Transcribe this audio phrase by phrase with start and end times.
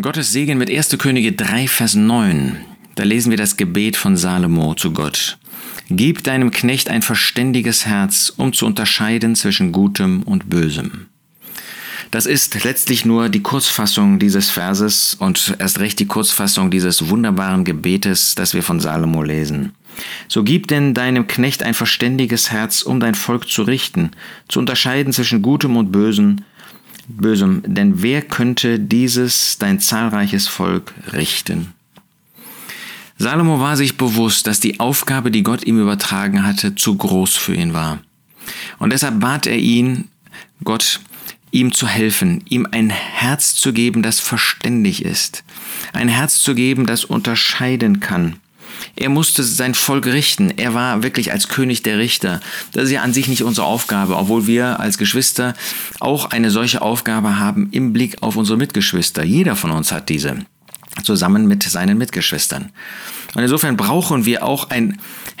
[0.00, 0.96] Gottes Segen mit 1.
[0.98, 2.56] Könige 3, Vers 9.
[2.94, 5.38] Da lesen wir das Gebet von Salomo zu Gott.
[5.90, 11.06] Gib deinem Knecht ein verständiges Herz, um zu unterscheiden zwischen Gutem und Bösem.
[12.12, 17.64] Das ist letztlich nur die Kurzfassung dieses Verses und erst recht die Kurzfassung dieses wunderbaren
[17.64, 19.72] Gebetes, das wir von Salomo lesen.
[20.28, 24.12] So gib denn deinem Knecht ein verständiges Herz, um dein Volk zu richten,
[24.46, 26.44] zu unterscheiden zwischen Gutem und Bösen,
[27.08, 31.72] Bösem, denn wer könnte dieses dein zahlreiches Volk richten?
[33.16, 37.54] Salomo war sich bewusst, dass die Aufgabe, die Gott ihm übertragen hatte, zu groß für
[37.54, 37.98] ihn war.
[38.78, 40.08] Und deshalb bat er ihn,
[40.62, 41.00] Gott,
[41.50, 45.44] ihm zu helfen, ihm ein Herz zu geben, das verständig ist,
[45.92, 48.36] ein Herz zu geben, das unterscheiden kann,
[48.96, 50.50] er musste sein Volk richten.
[50.56, 52.40] Er war wirklich als König der Richter.
[52.72, 55.54] Das ist ja an sich nicht unsere Aufgabe, obwohl wir als Geschwister
[56.00, 59.22] auch eine solche Aufgabe haben im Blick auf unsere Mitgeschwister.
[59.24, 60.38] Jeder von uns hat diese
[61.02, 62.70] zusammen mit seinen Mitgeschwistern.
[63.34, 64.98] Und insofern brauchen wir auch ein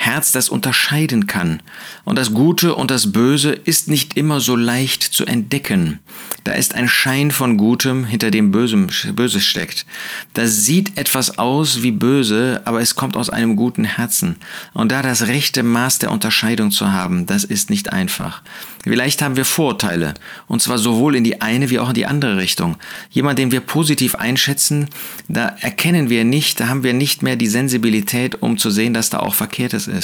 [0.08, 1.60] Herz, das unterscheiden kann.
[2.04, 5.98] Und das Gute und das Böse ist nicht immer so leicht zu entdecken.
[6.44, 9.84] Da ist ein Schein von Gutem, hinter dem Bösem, Böses steckt.
[10.32, 14.36] Das sieht etwas aus wie böse, aber es kommt aus einem guten Herzen.
[14.72, 18.42] Und da das rechte Maß der Unterscheidung zu haben, das ist nicht einfach.
[18.84, 20.14] Vielleicht haben wir Vorurteile,
[20.46, 22.76] und zwar sowohl in die eine wie auch in die andere Richtung.
[23.10, 24.88] Jemand, den wir positiv einschätzen,
[25.28, 29.10] da erkennen wir nicht, da haben wir nicht mehr die Sensibilität, um zu sehen, dass
[29.10, 29.97] da auch Verkehrtes ist.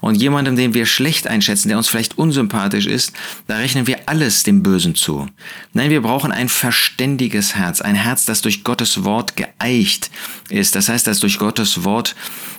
[0.00, 3.12] Und jemandem, den wir schlecht einschätzen, der uns vielleicht unsympathisch ist,
[3.46, 5.26] da rechnen wir alles dem Bösen zu.
[5.72, 10.10] Nein, wir brauchen ein verständiges Herz, ein Herz, das durch Gottes Wort geeicht
[10.48, 10.74] ist.
[10.74, 12.14] Das heißt, dass durch Gottes Wort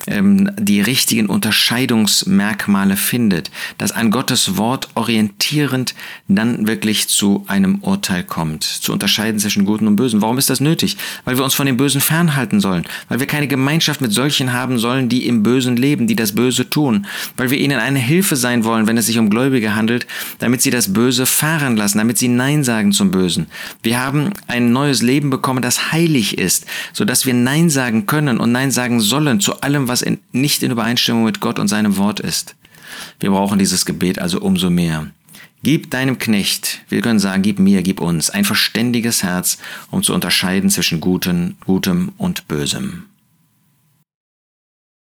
[0.08, 5.96] ähm, die richtigen Unterscheidungsmerkmale findet, das an Gottes Wort orientierend
[6.28, 10.22] dann wirklich zu einem Urteil kommt, zu unterscheiden zwischen Guten und Bösen.
[10.22, 10.98] Warum ist das nötig?
[11.26, 14.80] Weil wir uns von dem Bösen fernhalten sollen, weil wir keine Gemeinschaft mit solchen haben
[14.80, 17.06] sollen, die im Bösen leben, die das Böse tun,
[17.36, 20.08] weil wir ihnen eine Hilfe sein wollen, wenn es sich um Gläubige handelt,
[20.40, 23.48] damit sie das Böse fahren lassen, damit sie Nein sagen zum Bösen.
[23.84, 28.52] Wir haben ein neues Leben bekommen, das heilig ist, sodass wir Nein sagen können und
[28.52, 32.20] Nein sagen sollen zu allem, was in, nicht in Übereinstimmung mit Gott und seinem Wort
[32.20, 32.56] ist.
[33.20, 35.08] Wir brauchen dieses Gebet also umso mehr.
[35.64, 39.58] Gib deinem Knecht, wir können sagen, gib mir, gib uns ein verständiges Herz,
[39.92, 43.06] um zu unterscheiden zwischen Guten, Gutem und Bösem.